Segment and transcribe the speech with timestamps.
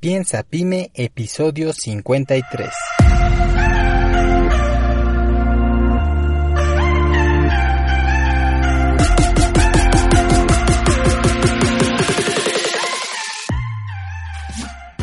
[0.00, 2.70] Piensa Pyme, episodio 53.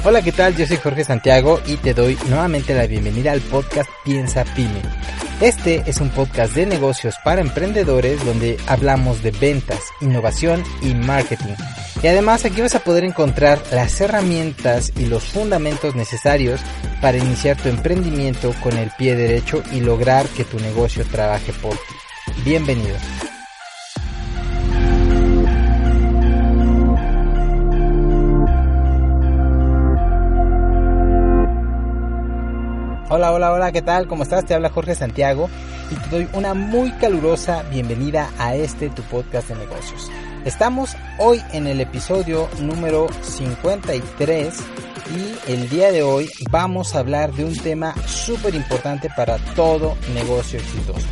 [0.04, 0.58] Hola, ¿qué tal?
[0.58, 4.82] Yo soy Jorge Santiago y te doy nuevamente la bienvenida al podcast Piensa Pyme.
[5.42, 11.54] Este es un podcast de negocios para emprendedores donde hablamos de ventas, innovación y marketing.
[12.02, 16.60] Y además aquí vas a poder encontrar las herramientas y los fundamentos necesarios
[17.02, 21.74] para iniciar tu emprendimiento con el pie derecho y lograr que tu negocio trabaje por
[21.74, 22.42] ti.
[22.44, 22.96] Bienvenido.
[33.18, 34.08] Hola, hola, hola, ¿qué tal?
[34.08, 34.46] ¿Cómo estás?
[34.46, 35.50] Te habla Jorge Santiago
[35.90, 40.12] y te doy una muy calurosa bienvenida a este tu podcast de negocios.
[40.46, 44.54] Estamos hoy en el episodio número 53
[45.16, 49.98] y el día de hoy vamos a hablar de un tema súper importante para todo
[50.14, 51.08] negocio exitoso.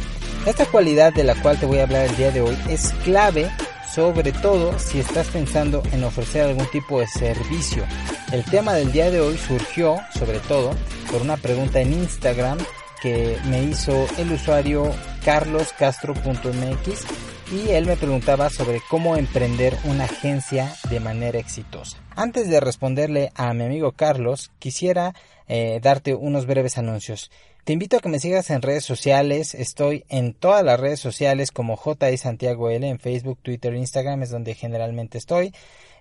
[0.45, 3.49] Esta cualidad de la cual te voy a hablar el día de hoy es clave
[3.95, 7.85] sobre todo si estás pensando en ofrecer algún tipo de servicio.
[8.33, 10.71] El tema del día de hoy surgió sobre todo
[11.09, 12.57] por una pregunta en Instagram
[13.01, 14.91] que me hizo el usuario
[15.23, 17.05] carloscastro.mx
[17.53, 21.97] y él me preguntaba sobre cómo emprender una agencia de manera exitosa.
[22.17, 25.13] Antes de responderle a mi amigo Carlos, quisiera
[25.47, 27.31] eh, darte unos breves anuncios.
[27.65, 29.55] Te invito a que me sigas en redes sociales.
[29.55, 34.29] Estoy en todas las redes sociales como JI Santiago L en Facebook, Twitter, Instagram es
[34.29, 35.51] donde generalmente estoy.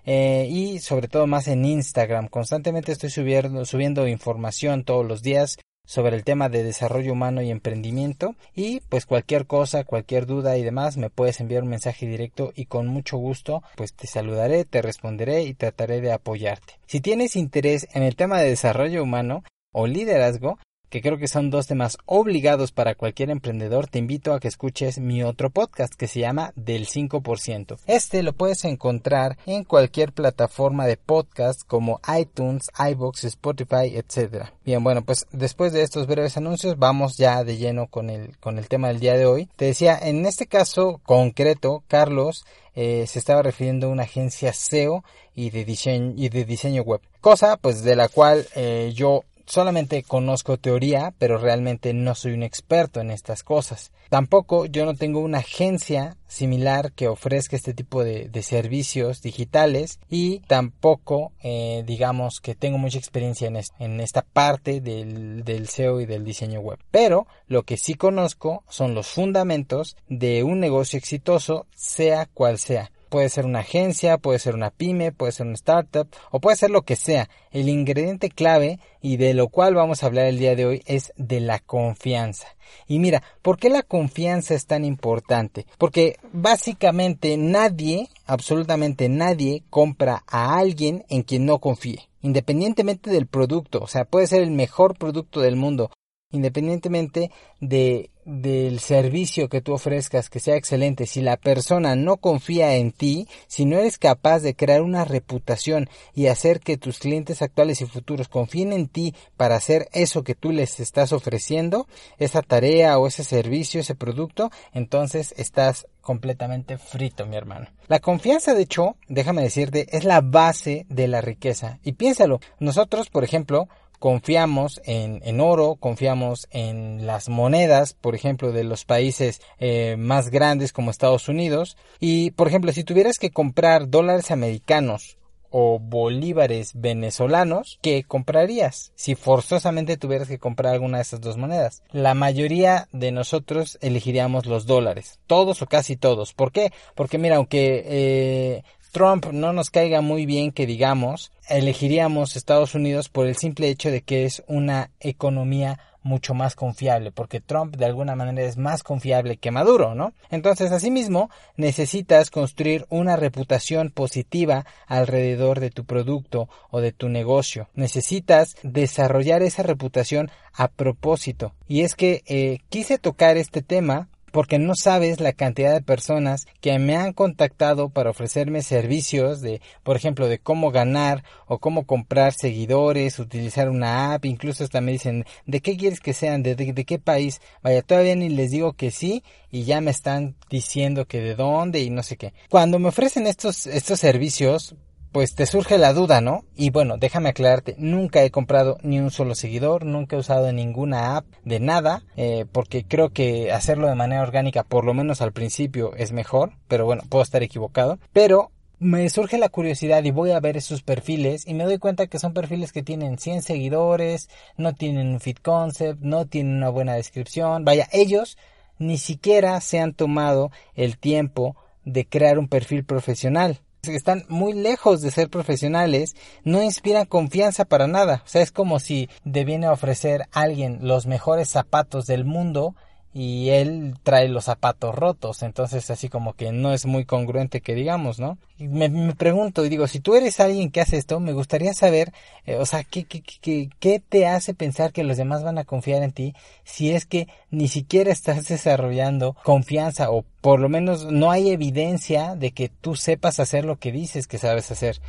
[0.05, 2.27] Eh, y sobre todo más en Instagram.
[2.27, 5.57] Constantemente estoy subiendo, subiendo información todos los días
[5.87, 10.63] sobre el tema de desarrollo humano y emprendimiento y pues cualquier cosa, cualquier duda y
[10.63, 14.83] demás me puedes enviar un mensaje directo y con mucho gusto pues te saludaré, te
[14.83, 16.75] responderé y trataré de apoyarte.
[16.85, 20.59] Si tienes interés en el tema de desarrollo humano o liderazgo,
[20.95, 24.97] que creo que son dos temas obligados para cualquier emprendedor, te invito a que escuches
[24.97, 27.79] mi otro podcast que se llama Del 5%.
[27.85, 34.51] Este lo puedes encontrar en cualquier plataforma de podcast como iTunes, iBox, Spotify, etc.
[34.63, 38.57] Bien, bueno, pues después de estos breves anuncios vamos ya de lleno con el, con
[38.57, 39.49] el tema del día de hoy.
[39.57, 45.03] Te decía, en este caso concreto, Carlos eh, se estaba refiriendo a una agencia SEO
[45.35, 47.01] y de diseño, y de diseño web.
[47.19, 52.43] Cosa pues de la cual eh, yo solamente conozco teoría, pero realmente no soy un
[52.43, 53.91] experto en estas cosas.
[54.09, 60.39] Tampoco yo no tengo una agencia similar que ofrezca este tipo de, servicios digitales y
[60.41, 66.23] tampoco eh, digamos que tengo mucha experiencia en, esta parte del, del SEO y del
[66.23, 66.77] diseño web.
[66.91, 72.91] Pero lo que sí conozco son los fundamentos de un negocio exitoso, sea cual sea.
[73.15, 76.69] Puede ser una agencia, puede ser una pyme, puede ser una startup o puede ser
[76.69, 77.29] lo que sea.
[77.49, 81.13] El ingrediente clave y de lo cual vamos a hablar el día de hoy es
[81.15, 82.49] de la confianza.
[82.89, 85.65] Y mira, ¿por qué la confianza es tan importante?
[85.77, 93.79] Porque básicamente nadie, absolutamente nadie, compra a alguien en quien no confíe independientemente del producto,
[93.81, 95.91] o sea, puede ser el mejor producto del mundo,
[96.31, 102.75] independientemente de del servicio que tú ofrezcas que sea excelente, si la persona no confía
[102.75, 107.41] en ti, si no eres capaz de crear una reputación y hacer que tus clientes
[107.41, 111.87] actuales y futuros confíen en ti para hacer eso que tú les estás ofreciendo,
[112.17, 117.67] esa tarea o ese servicio, ese producto, entonces estás completamente frito, mi hermano.
[117.87, 121.79] La confianza, de hecho, déjame decirte, es la base de la riqueza.
[121.83, 123.67] Y piénsalo, nosotros, por ejemplo,
[124.05, 130.29] confiamos en, en, oro, confiamos en las monedas, por ejemplo, de los países eh, más
[130.29, 131.75] grandes como Estados Unidos.
[131.99, 135.17] Y, por ejemplo, si tuvieras que comprar dólares americanos
[135.49, 138.91] o bolívares venezolanos, ¿qué comprarías?
[138.93, 141.81] Si forzosamente tuvieras que comprar alguna de esas dos monedas.
[141.89, 145.19] La mayoría de nosotros elegiríamos los dólares.
[145.25, 146.35] Todos o casi todos.
[146.35, 146.71] ¿Por qué?
[146.93, 148.63] Porque mira, aunque eh,
[148.95, 153.91] Trump no nos caiga muy bien que digamos, elegiríamos Estados Unidos por el simple hecho
[153.91, 158.83] de que es una economía mucho más confiable, porque Trump de alguna manera es más
[158.83, 160.13] confiable que Maduro, ¿no?
[160.29, 167.67] Entonces, asimismo, necesitas construir una reputación positiva alrededor de tu producto o de tu negocio.
[167.73, 171.53] Necesitas desarrollar esa reputación a propósito.
[171.67, 176.45] Y es que eh, quise tocar este tema porque no sabes la cantidad de personas
[176.59, 181.85] que me han contactado para ofrecerme servicios de, por ejemplo, de cómo ganar o cómo
[181.85, 186.43] comprar seguidores, utilizar una app, incluso hasta me dicen, ¿de qué quieres que sean?
[186.43, 187.39] ¿De, qué país?
[187.63, 191.79] Vaya, todavía ni les digo que sí y ya me están diciendo que de dónde
[191.79, 192.33] y no sé qué.
[192.49, 194.75] Cuando me ofrecen estos, estos servicios,
[195.15, 196.43] pues te surge la duda, ¿no?
[196.57, 201.15] Y bueno, déjame aclararte, nunca he comprado ni un solo seguidor, nunca he usado ninguna
[201.15, 205.31] app de nada, eh, porque creo que hacerlo de manera orgánica, por lo menos al
[205.31, 207.97] principio, es mejor, pero bueno, puedo estar equivocado.
[208.11, 212.07] Pero me surge la curiosidad y voy a ver esos perfiles y me doy cuenta
[212.07, 214.27] que son perfiles que tienen 100 seguidores,
[214.57, 217.63] no tienen un fit concept, no tienen una buena descripción.
[217.63, 218.37] Vaya, ellos
[218.79, 223.61] ni siquiera se han tomado el tiempo de crear un perfil profesional.
[223.87, 228.21] Están muy lejos de ser profesionales, no inspiran confianza para nada.
[228.25, 232.75] O sea, es como si debiene ofrecer a alguien los mejores zapatos del mundo
[233.17, 237.73] y él trae los zapatos rotos, entonces así como que no es muy congruente que
[237.73, 238.37] digamos, ¿no?
[238.57, 242.11] me, me, pregunto y digo, si tú eres alguien que hace esto, me gustaría saber,
[242.45, 245.63] eh, o sea, ¿qué, qué, qué, ¿qué te hace pensar que los demás van a
[245.63, 246.33] confiar en ti
[246.65, 252.35] si es que ni siquiera estás desarrollando confianza o por lo menos no hay evidencia
[252.35, 254.99] de que tú sepas hacer lo que dices que sabes hacer?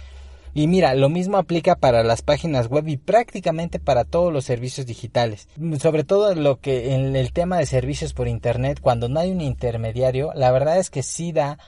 [0.56, 4.86] Y mira, lo mismo aplica para las páginas web y prácticamente para todos los servicios
[4.86, 5.48] digitales.
[5.78, 9.42] Sobre todo lo que en el tema de servicios por internet, cuando no hay un
[9.42, 11.58] intermediario, la verdad es que sí da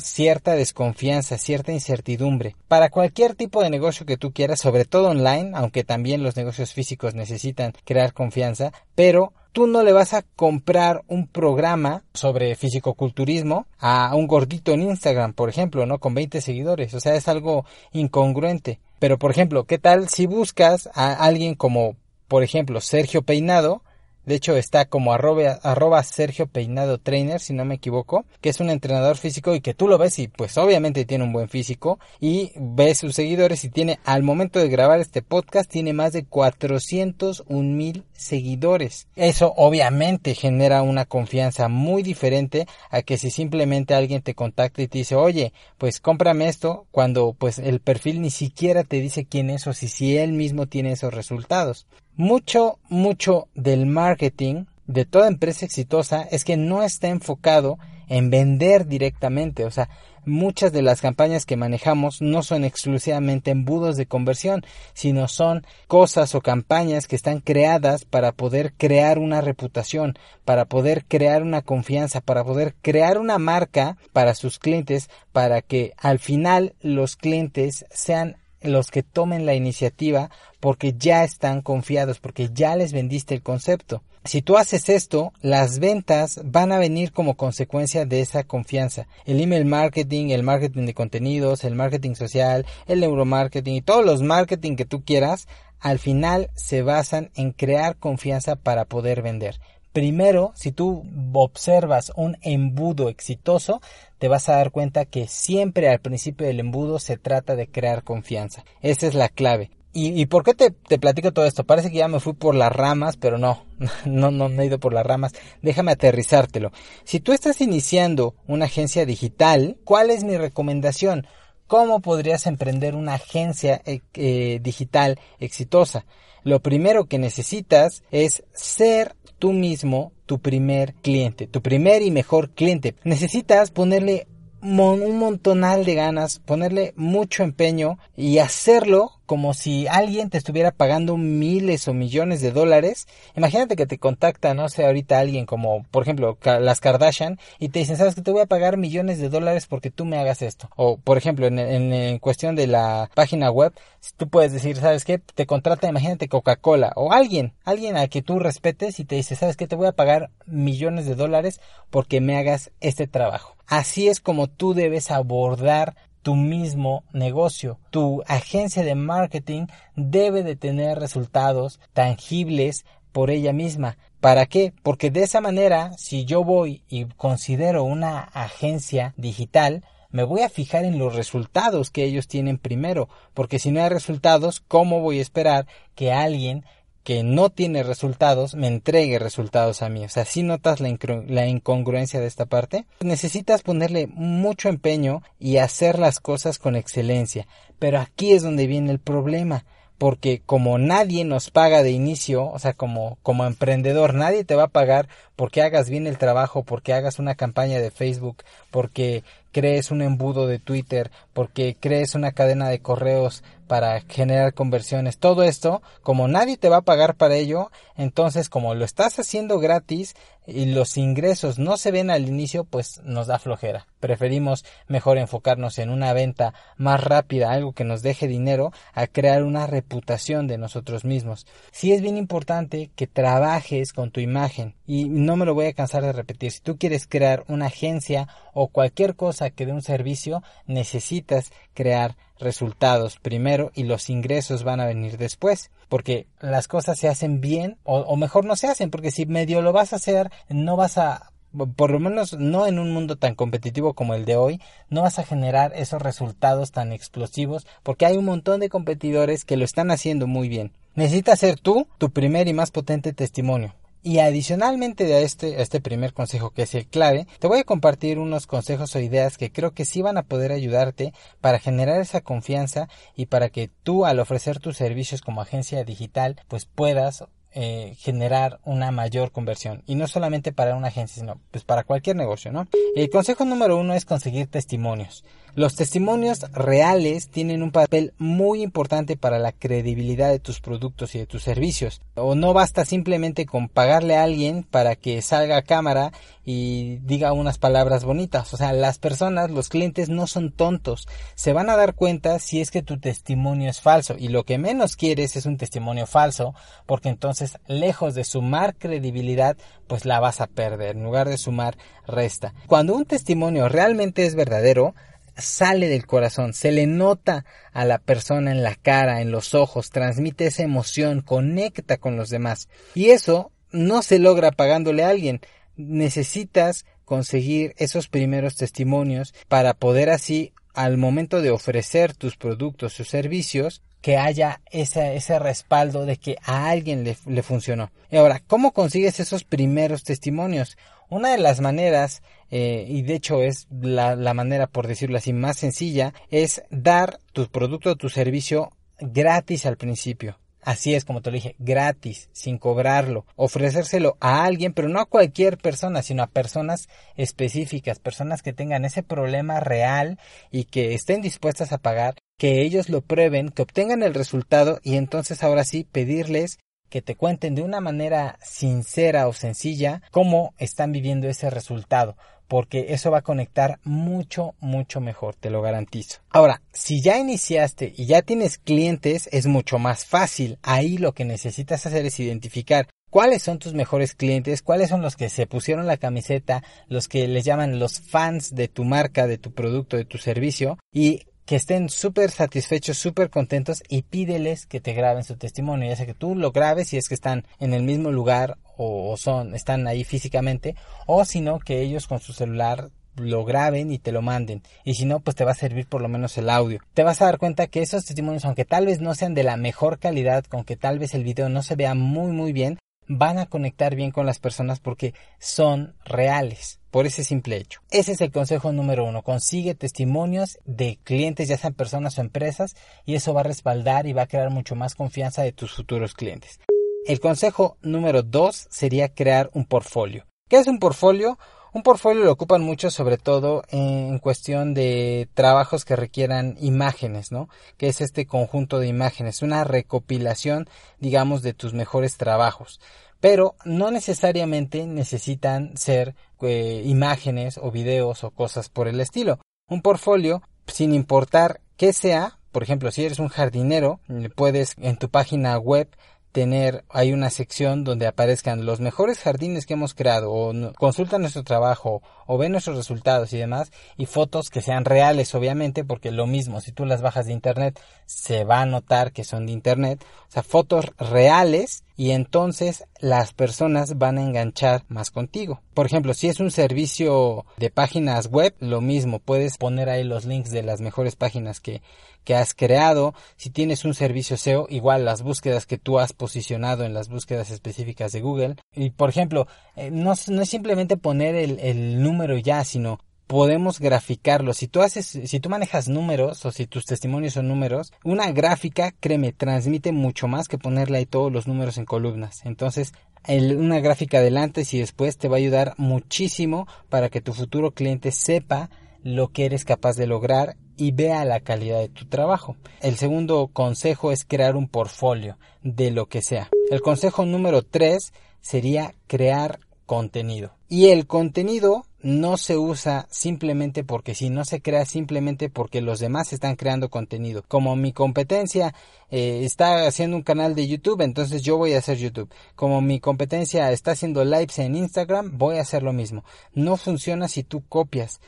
[0.00, 2.56] cierta desconfianza, cierta incertidumbre.
[2.66, 6.72] Para cualquier tipo de negocio que tú quieras, sobre todo online, aunque también los negocios
[6.72, 13.66] físicos necesitan crear confianza, pero tú no le vas a comprar un programa sobre fisicoculturismo
[13.78, 15.98] a un gordito en Instagram, por ejemplo, ¿no?
[15.98, 16.94] Con 20 seguidores.
[16.94, 18.80] O sea, es algo incongruente.
[18.98, 21.96] Pero, por ejemplo, ¿qué tal si buscas a alguien como,
[22.28, 23.82] por ejemplo, Sergio Peinado,
[24.24, 28.60] de hecho, está como arroba, arroba, Sergio Peinado Trainer, si no me equivoco, que es
[28.60, 31.98] un entrenador físico y que tú lo ves y pues obviamente tiene un buen físico
[32.20, 36.24] y ves sus seguidores y tiene, al momento de grabar este podcast, tiene más de
[36.24, 39.06] 401 mil seguidores.
[39.16, 44.88] Eso obviamente genera una confianza muy diferente a que si simplemente alguien te contacta y
[44.88, 49.50] te dice, oye, pues cómprame esto, cuando pues el perfil ni siquiera te dice quién
[49.50, 51.86] es o si, si él mismo tiene esos resultados.
[52.16, 57.78] Mucho, mucho del marketing de toda empresa exitosa es que no está enfocado
[58.08, 59.64] en vender directamente.
[59.64, 59.88] O sea,
[60.24, 64.64] muchas de las campañas que manejamos no son exclusivamente embudos de conversión,
[64.94, 71.04] sino son cosas o campañas que están creadas para poder crear una reputación, para poder
[71.04, 76.74] crear una confianza, para poder crear una marca para sus clientes, para que al final
[76.80, 80.30] los clientes sean los que tomen la iniciativa
[80.60, 84.02] porque ya están confiados, porque ya les vendiste el concepto.
[84.24, 89.08] Si tú haces esto, las ventas van a venir como consecuencia de esa confianza.
[89.24, 94.22] El email marketing, el marketing de contenidos, el marketing social, el neuromarketing y todos los
[94.22, 95.48] marketing que tú quieras,
[95.80, 99.58] al final se basan en crear confianza para poder vender.
[99.92, 101.02] Primero, si tú
[101.32, 103.82] observas un embudo exitoso,
[104.18, 108.04] te vas a dar cuenta que siempre al principio del embudo se trata de crear
[108.04, 108.64] confianza.
[108.82, 109.70] Esa es la clave.
[109.94, 111.64] ¿Y, por qué te, te, platico todo esto?
[111.64, 113.66] Parece que ya me fui por las ramas, pero no,
[114.06, 115.32] no, no, no he ido por las ramas.
[115.60, 116.72] Déjame aterrizártelo.
[117.04, 121.26] Si tú estás iniciando una agencia digital, ¿cuál es mi recomendación?
[121.66, 126.06] ¿Cómo podrías emprender una agencia eh, eh, digital exitosa?
[126.42, 132.50] Lo primero que necesitas es ser tú mismo tu primer cliente, tu primer y mejor
[132.50, 132.94] cliente.
[133.04, 134.26] Necesitas ponerle
[134.62, 141.16] un montonal de ganas, ponerle mucho empeño y hacerlo como si alguien te estuviera pagando
[141.16, 143.06] miles o millones de dólares.
[143.34, 147.78] Imagínate que te contacta, no sé, ahorita alguien como, por ejemplo, las Kardashian y te
[147.78, 150.68] dicen, sabes que te voy a pagar millones de dólares porque tú me hagas esto.
[150.76, 153.72] O, por ejemplo, en, cuestión de la página web,
[154.18, 158.38] tú puedes decir, sabes que te contrata, imagínate Coca-Cola o alguien, alguien a que tú
[158.38, 161.58] respetes y te dice, sabes que te voy a pagar millones de dólares
[161.88, 163.56] porque me hagas este trabajo.
[163.66, 167.78] Así es como tú debes abordar tu mismo negocio.
[167.90, 173.98] Tu agencia de marketing debe de tener resultados tangibles por ella misma.
[174.20, 174.72] ¿Para qué?
[174.82, 180.48] Porque de esa manera, si yo voy y considero una agencia digital, me voy a
[180.48, 185.18] fijar en los resultados que ellos tienen primero, porque si no hay resultados, ¿cómo voy
[185.18, 186.64] a esperar que alguien
[187.04, 190.04] que no tiene resultados me entregue resultados a mí.
[190.04, 195.56] O sea, si notas la, la, incongruencia de esta parte, necesitas ponerle mucho empeño y
[195.56, 197.46] hacer las cosas con excelencia.
[197.78, 199.64] Pero aquí es donde viene el problema.
[199.98, 204.64] Porque como nadie nos paga de inicio, o sea, como, como emprendedor, nadie te va
[204.64, 208.42] a pagar porque hagas bien el trabajo, porque hagas una campaña de Facebook,
[208.72, 215.16] porque crees un embudo de Twitter, porque crees una cadena de correos para generar conversiones,
[215.16, 219.58] todo esto, como nadie te va a pagar para ello, entonces como lo estás haciendo
[219.60, 220.14] gratis
[220.46, 223.86] y los ingresos no se ven al inicio, pues nos da flojera.
[223.98, 229.42] Preferimos mejor enfocarnos en una venta más rápida, algo que nos deje dinero, a crear
[229.42, 231.46] una reputación de nosotros mismos.
[231.70, 235.72] Sí es bien importante que trabajes con tu imagen y no me lo voy a
[235.72, 236.50] cansar de repetir.
[236.50, 242.16] Si tú quieres crear una agencia o cualquier cosa que dé un servicio, necesitas crear
[242.42, 247.78] resultados primero y los ingresos van a venir después porque las cosas se hacen bien
[247.84, 250.98] o, o, mejor no se hacen porque si medio lo vas a hacer no vas
[250.98, 251.32] a
[251.76, 255.18] por lo menos no en un mundo tan competitivo como el de hoy, no vas
[255.18, 259.90] a generar esos resultados tan explosivos porque hay un montón de competidores que lo están
[259.90, 260.72] haciendo muy bien.
[260.94, 263.74] Necesitas ser tú tu primer y más potente testimonio.
[264.04, 267.64] Y adicionalmente a este, a este primer consejo que es el clave, te voy a
[267.64, 272.00] compartir unos consejos o ideas que creo que sí van a poder ayudarte para generar
[272.00, 277.24] esa confianza y para que tú al ofrecer tus servicios como agencia digital pues puedas
[277.54, 279.84] eh, generar una mayor conversión.
[279.86, 282.66] Y no solamente para una agencia sino pues para cualquier negocio no
[282.96, 285.22] el consejo número uno es conseguir testimonios
[285.54, 291.18] los testimonios reales tienen un papel muy importante para la credibilidad de tus productos y
[291.18, 292.00] de tus servicios.
[292.14, 296.12] O no basta simplemente con pagarle a alguien para que salga a cámara
[296.44, 298.52] y diga unas palabras bonitas.
[298.54, 301.06] O sea, las personas, los clientes no son tontos.
[301.34, 304.16] Se van a dar cuenta si es que tu testimonio es falso.
[304.18, 306.54] Y lo que menos quieres es un testimonio falso,
[306.86, 309.56] porque entonces, lejos de sumar credibilidad,
[309.86, 310.96] pues la vas a perder.
[310.96, 312.54] En lugar de sumar, resta.
[312.66, 314.94] Cuando un testimonio realmente es verdadero,
[315.36, 319.90] sale del corazón, se le nota a la persona en la cara, en los ojos,
[319.90, 322.68] transmite esa emoción, conecta con los demás.
[322.94, 325.40] Y eso no se logra pagándole a alguien.
[325.76, 333.04] Necesitas conseguir esos primeros testimonios para poder así, al momento de ofrecer tus productos o
[333.04, 337.92] servicios, que haya ese, ese respaldo de que a alguien le, le funcionó.
[338.10, 340.76] Y ahora, ¿cómo consigues esos primeros testimonios?
[341.12, 345.34] Una de las maneras, eh, y de hecho es la, la manera, por decirlo así,
[345.34, 350.38] más sencilla, es dar tu producto o tu servicio gratis al principio.
[350.62, 355.04] Así es como te lo dije, gratis, sin cobrarlo, ofrecérselo a alguien, pero no a
[355.04, 360.18] cualquier persona, sino a personas específicas, personas que tengan ese problema real
[360.50, 364.96] y que estén dispuestas a pagar, que ellos lo prueben, que obtengan el resultado y
[364.96, 366.58] entonces ahora sí pedirles
[366.92, 372.18] que te cuenten de una manera sincera o sencilla cómo están viviendo ese resultado,
[372.48, 376.20] porque eso va a conectar mucho, mucho mejor, te lo garantizo.
[376.28, 380.58] Ahora, si ya iniciaste y ya tienes clientes, es mucho más fácil.
[380.62, 385.16] Ahí lo que necesitas hacer es identificar cuáles son tus mejores clientes, cuáles son los
[385.16, 389.38] que se pusieron la camiseta, los que les llaman los fans de tu marca, de
[389.38, 394.80] tu producto, de tu servicio, y que estén súper satisfechos, súper contentos y pídeles que
[394.80, 397.74] te graben su testimonio, ya sea que tú lo grabes si es que están en
[397.74, 402.32] el mismo lugar o, son, están ahí físicamente, o si no, que ellos con su
[402.32, 404.62] celular lo graben y te lo manden.
[404.84, 406.80] Y si no, pues te va a servir por lo menos el audio.
[406.94, 409.56] Te vas a dar cuenta que esos testimonios, aunque tal vez no sean de la
[409.56, 412.78] mejor calidad, con que tal vez el video no se vea muy muy bien,
[413.18, 417.80] van a conectar bien con las personas porque son reales por ese simple hecho.
[417.90, 419.22] Ese es el consejo número uno.
[419.22, 422.74] Consigue testimonios de clientes, ya sean personas o empresas,
[423.06, 426.14] y eso va a respaldar y va a crear mucho más confianza de tus futuros
[426.14, 426.60] clientes.
[427.06, 430.26] El consejo número dos sería crear un portfolio.
[430.48, 431.38] ¿Qué es un portfolio?
[431.74, 437.48] Un portfolio lo ocupan mucho sobre todo en cuestión de trabajos que requieran imágenes, ¿no?
[437.78, 440.68] Que es este conjunto de imágenes, una recopilación,
[441.00, 442.78] digamos, de tus mejores trabajos.
[443.20, 449.38] Pero no necesariamente necesitan ser eh, imágenes o videos o cosas por el estilo.
[449.66, 453.98] Un portfolio, sin importar qué sea, por ejemplo, si eres un jardinero,
[454.36, 455.88] puedes en tu página web
[456.32, 461.44] tener hay una sección donde aparezcan los mejores jardines que hemos creado o consulta nuestro
[461.44, 466.26] trabajo o ve nuestros resultados y demás y fotos que sean reales obviamente porque lo
[466.26, 470.04] mismo si tú las bajas de internet se va a notar que son de internet
[470.28, 475.60] o sea fotos reales y entonces las personas van a enganchar más contigo.
[475.74, 480.24] Por ejemplo, si es un servicio de páginas web, lo mismo, puedes poner ahí los
[480.24, 481.82] links de las mejores páginas que,
[482.24, 483.14] que has creado.
[483.36, 487.50] Si tienes un servicio SEO, igual las búsquedas que tú has posicionado en las búsquedas
[487.50, 488.56] específicas de Google.
[488.74, 494.52] Y por ejemplo, eh, no, no, es simplemente poner el, número ya, sino podemos graficarlo.
[494.52, 498.92] Si tú haces, si tú manejas números o si tus testimonios son números, una gráfica,
[498.98, 502.40] créeme, transmite mucho más que ponerle ahí todos los números en columnas.
[502.44, 502.92] Entonces,
[503.28, 508.10] una gráfica adelante y después te va a ayudar muchísimo para que tu futuro cliente
[508.10, 508.68] sepa
[509.02, 512.56] lo que eres capaz de lograr y vea la calidad de tu trabajo.
[512.80, 516.50] El segundo consejo es crear un portfolio de lo que sea.
[516.70, 520.52] El consejo número tres sería crear contenido.
[520.68, 526.00] Y el contenido no se usa simplemente porque si no se crea simplemente porque los
[526.00, 527.44] demás están creando contenido.
[527.46, 528.74] Como mi competencia
[529.10, 532.32] eh, está haciendo un canal de YouTube, entonces yo voy a hacer YouTube.
[532.54, 536.24] Como mi competencia está haciendo lives en Instagram, voy a hacer lo mismo.
[536.54, 538.20] No funciona si tú copias.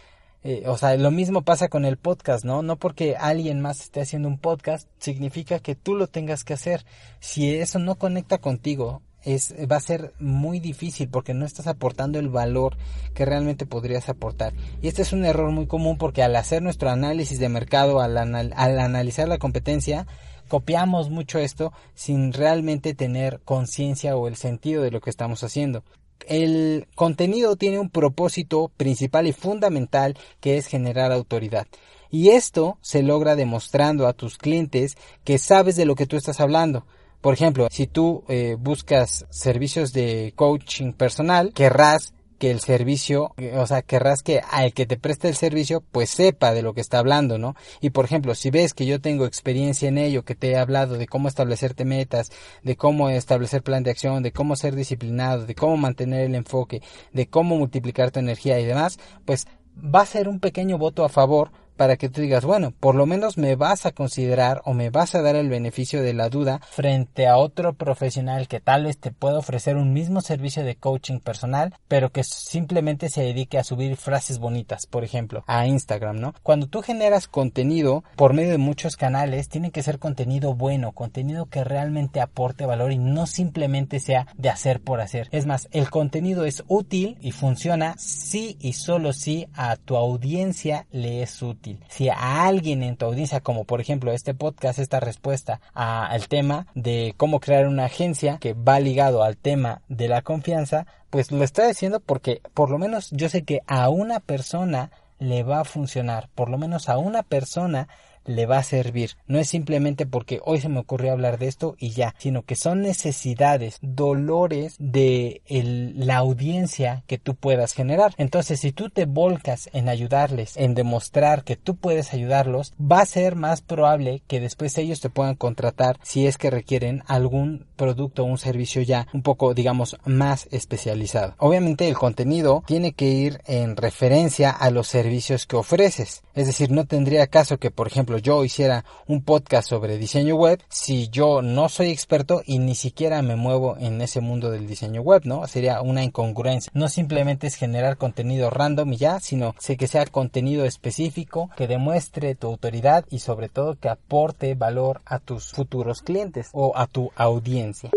[0.45, 2.63] Eh, o sea, lo mismo pasa con el podcast, ¿no?
[2.63, 6.85] No porque alguien más esté haciendo un podcast significa que tú lo tengas que hacer.
[7.19, 12.19] Si eso no conecta contigo, es, va a ser muy difícil porque no estás aportando
[12.19, 12.77] el valor
[13.15, 14.53] que realmente podrías aportar.
[14.83, 18.19] Y este es un error muy común porque al hacer nuestro análisis de mercado, al,
[18.19, 20.07] al analizar la competencia,
[20.49, 25.85] copiamos mucho esto sin realmente tener conciencia o el sentido de lo que estamos haciendo.
[26.27, 31.67] El contenido tiene un propósito principal y fundamental que es generar autoridad.
[32.11, 36.41] Y esto se logra demostrando a tus clientes que sabes de lo que tú estás
[36.41, 36.87] hablando.
[37.21, 43.67] Por ejemplo, si tú eh, buscas servicios de coaching personal, querrás que el servicio, o
[43.67, 46.99] sea, querrás que al que te preste el servicio, pues sepa de lo que está
[46.99, 47.55] hablando, ¿no?
[47.81, 50.99] Y por ejemplo, si ves que yo tengo experiencia en ello, que te he hablado
[50.99, 52.31] de cómo establecerte metas,
[52.63, 56.83] de cómo establecer plan de acción, de cómo ser disciplinado, de cómo mantener el enfoque,
[57.13, 61.09] de cómo multiplicar tu energía y demás, pues va a ser un pequeño voto a
[61.09, 64.91] favor para que tú digas, bueno, por lo menos me vas a considerar o me
[64.91, 68.99] vas a dar el beneficio de la duda frente a otro profesional que tal vez
[68.99, 73.65] te pueda ofrecer un mismo servicio de coaching personal, pero que simplemente se dedique a
[73.65, 76.35] subir frases bonitas, por ejemplo, a Instagram, ¿no?
[76.43, 81.47] Cuando tú generas contenido por medio de muchos canales, tiene que ser contenido bueno, contenido
[81.47, 85.29] que realmente aporte valor y no simplemente sea de hacer por hacer.
[85.33, 90.87] Es más, el contenido es útil y funciona si y solo si a tu audiencia
[90.91, 91.64] le es útil.
[91.89, 96.67] Si a alguien en tu audiencia, como por ejemplo este podcast, esta respuesta al tema
[96.75, 101.45] de cómo crear una agencia que va ligado al tema de la confianza, pues lo
[101.45, 105.65] está diciendo porque por lo menos yo sé que a una persona le va a
[105.65, 107.89] funcionar, por lo menos a una persona
[108.25, 109.13] le va a servir.
[109.27, 112.57] No es simplemente porque hoy se me ocurrió hablar de esto y ya, sino que
[112.57, 118.15] son necesidades, dolores de la audiencia que tú puedas generar.
[118.17, 123.07] Entonces, si tú te volcas en ayudarles, en demostrar que tú puedes ayudarlos, va a
[123.07, 128.23] ser más probable que después ellos te puedan contratar si es que requieren algún producto
[128.23, 131.35] o un servicio ya un poco, digamos, más especializado.
[131.39, 136.23] Obviamente el contenido tiene que ir en referencia a los servicios que ofreces.
[136.35, 140.63] Es decir, no tendría caso que, por ejemplo, yo hiciera un podcast sobre diseño web
[140.69, 145.03] si yo no soy experto y ni siquiera me muevo en ese mundo del diseño
[145.03, 145.47] web, ¿no?
[145.47, 146.71] Sería una incongruencia.
[146.75, 152.35] No simplemente es generar contenido random y ya, sino que sea contenido específico que demuestre
[152.35, 157.11] tu autoridad y sobre todo que aporte valor a tus futuros clientes o a tu
[157.17, 157.91] audiencia.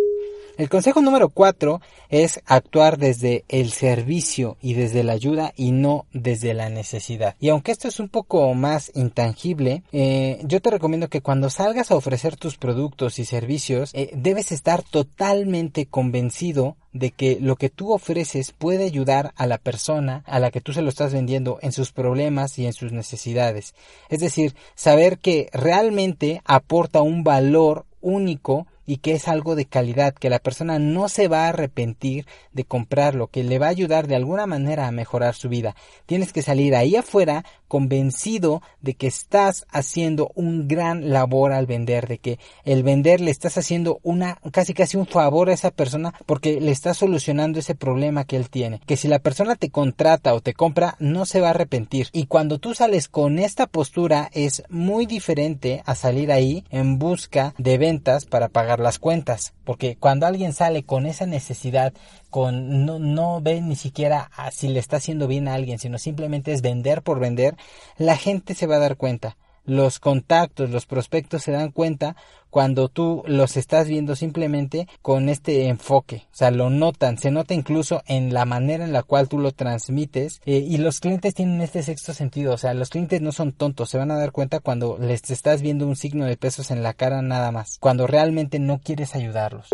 [0.57, 6.07] El consejo número cuatro es actuar desde el servicio y desde la ayuda y no
[6.13, 7.35] desde la necesidad.
[7.39, 11.91] Y aunque esto es un poco más intangible, eh, yo te recomiendo que cuando salgas
[11.91, 17.69] a ofrecer tus productos y servicios, eh, debes estar totalmente convencido de que lo que
[17.69, 21.59] tú ofreces puede ayudar a la persona a la que tú se lo estás vendiendo
[21.61, 23.75] en sus problemas y en sus necesidades.
[24.09, 30.15] Es decir, saber que realmente aporta un valor único y que es algo de calidad,
[30.15, 34.07] que la persona no se va a arrepentir de comprarlo, que le va a ayudar
[34.07, 35.75] de alguna manera a mejorar su vida.
[36.07, 42.07] Tienes que salir ahí afuera convencido de que estás haciendo un gran labor al vender,
[42.07, 46.13] de que el vender le estás haciendo una casi casi un favor a esa persona
[46.25, 48.79] porque le estás solucionando ese problema que él tiene.
[48.85, 52.07] Que si la persona te contrata o te compra, no se va a arrepentir.
[52.13, 57.53] Y cuando tú sales con esta postura es muy diferente a salir ahí en busca
[57.57, 61.93] de ventas para pagar las cuentas, porque cuando alguien sale con esa necesidad,
[62.29, 66.53] con no, no ve ni siquiera si le está haciendo bien a alguien, sino simplemente
[66.53, 67.55] es vender por vender,
[67.97, 69.37] la gente se va a dar cuenta
[69.67, 72.15] los contactos, los prospectos se dan cuenta
[72.49, 77.53] cuando tú los estás viendo simplemente con este enfoque, o sea, lo notan, se nota
[77.53, 81.61] incluso en la manera en la cual tú lo transmites eh, y los clientes tienen
[81.61, 84.61] este sexto sentido, o sea, los clientes no son tontos, se van a dar cuenta
[84.61, 88.59] cuando les estás viendo un signo de pesos en la cara nada más, cuando realmente
[88.59, 89.69] no quieres ayudarlos.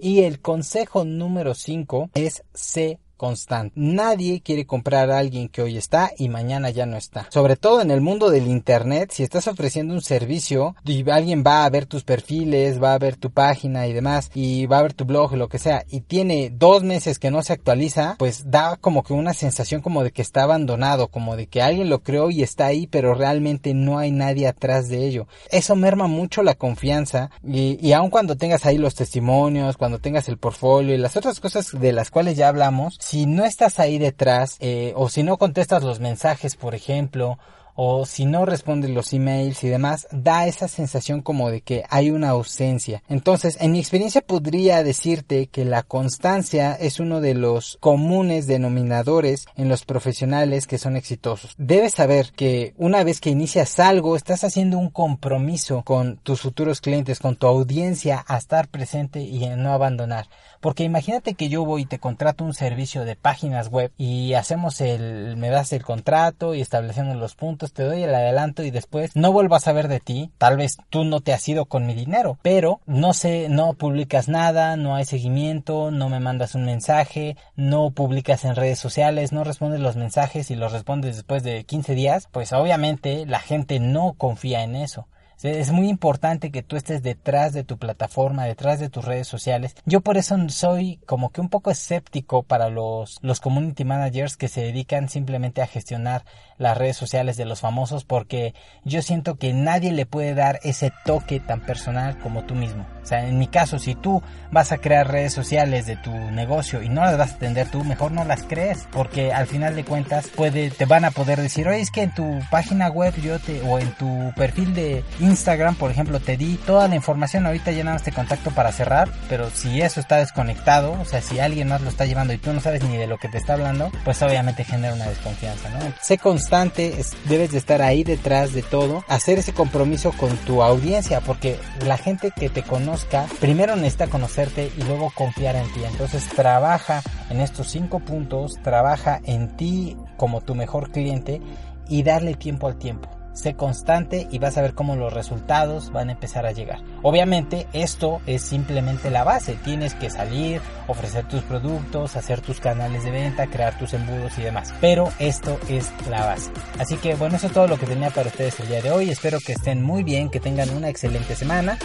[0.00, 3.72] Y el consejo número 5 es sé constante.
[3.76, 7.28] Nadie quiere comprar a alguien que hoy está y mañana ya no está.
[7.30, 11.64] Sobre todo en el mundo del internet, si estás ofreciendo un servicio y alguien va
[11.64, 14.94] a ver tus perfiles, va a ver tu página y demás y va a ver
[14.94, 18.76] tu blog lo que sea y tiene dos meses que no se actualiza, pues da
[18.76, 22.30] como que una sensación como de que está abandonado, como de que alguien lo creó
[22.30, 25.26] y está ahí pero realmente no hay nadie atrás de ello.
[25.50, 30.28] Eso merma mucho la confianza y, y aun cuando tengas ahí los testimonios, cuando tengas
[30.28, 33.98] el portfolio y las otras cosas de las cuales ya hablamos, si no estás ahí
[33.98, 37.38] detrás eh, o si no contestas los mensajes, por ejemplo,
[37.76, 42.10] o si no respondes los emails y demás, da esa sensación como de que hay
[42.10, 43.02] una ausencia.
[43.08, 49.46] Entonces, en mi experiencia podría decirte que la constancia es uno de los comunes denominadores
[49.56, 51.54] en los profesionales que son exitosos.
[51.58, 56.80] Debes saber que una vez que inicias algo, estás haciendo un compromiso con tus futuros
[56.80, 60.28] clientes, con tu audiencia a estar presente y a no abandonar.
[60.60, 64.80] Porque imagínate que yo voy y te contrato un servicio de páginas web y hacemos
[64.80, 69.14] el, me das el contrato y establecemos los puntos, te doy el adelanto y después
[69.14, 70.30] no vuelvo a saber de ti.
[70.38, 74.28] Tal vez tú no te has ido con mi dinero, pero no sé, no publicas
[74.28, 79.44] nada, no hay seguimiento, no me mandas un mensaje, no publicas en redes sociales, no
[79.44, 84.14] respondes los mensajes y los respondes después de 15 días, pues obviamente la gente no
[84.14, 85.06] confía en eso.
[85.42, 89.76] Es muy importante que tú estés detrás de tu plataforma, detrás de tus redes sociales.
[89.84, 94.48] Yo por eso soy como que un poco escéptico para los, los community managers que
[94.48, 96.24] se dedican simplemente a gestionar
[96.58, 100.90] las redes sociales de los famosos porque yo siento que nadie le puede dar ese
[101.04, 102.86] toque tan personal como tú mismo.
[103.02, 106.82] O sea, en mi caso, si tú vas a crear redes sociales de tu negocio
[106.82, 109.84] y no las vas a atender tú, mejor no las crees porque al final de
[109.84, 113.38] cuentas puede, te van a poder decir, oye, es que en tu página web yo
[113.38, 117.72] te, o en tu perfil de Instagram, por ejemplo, te di toda la información, ahorita
[117.72, 121.40] ya nada más te contacto para cerrar, pero si eso está desconectado, o sea, si
[121.40, 123.54] alguien más lo está llevando y tú no sabes ni de lo que te está
[123.54, 125.78] hablando, pues obviamente genera una desconfianza, ¿no?
[126.00, 131.20] Sé constante, debes de estar ahí detrás de todo, hacer ese compromiso con tu audiencia,
[131.20, 135.80] porque la gente que te conozca, primero necesita conocerte y luego confiar en ti.
[135.84, 141.40] Entonces trabaja en estos cinco puntos, trabaja en ti como tu mejor cliente
[141.88, 146.08] y darle tiempo al tiempo sé constante y vas a ver cómo los resultados van
[146.08, 146.80] a empezar a llegar.
[147.02, 153.04] Obviamente esto es simplemente la base, tienes que salir, ofrecer tus productos, hacer tus canales
[153.04, 156.50] de venta, crear tus embudos y demás, pero esto es la base.
[156.78, 159.10] Así que bueno, eso es todo lo que tenía para ustedes el día de hoy,
[159.10, 161.78] espero que estén muy bien, que tengan una excelente semana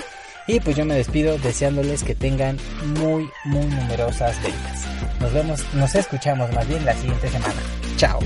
[0.47, 2.57] y pues yo me despido deseándoles que tengan
[2.99, 4.87] muy muy numerosas ventas.
[5.19, 7.61] Nos vemos, nos escuchamos más bien la siguiente semana.
[7.97, 8.19] Chao.